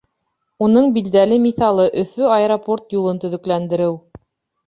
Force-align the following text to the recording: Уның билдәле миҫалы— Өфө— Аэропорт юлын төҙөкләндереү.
Уның 0.67 0.87
билдәле 0.93 1.35
миҫалы— 1.43 1.85
Өфө— 2.03 2.31
Аэропорт 2.37 2.97
юлын 2.99 3.21
төҙөкләндереү. 3.25 3.93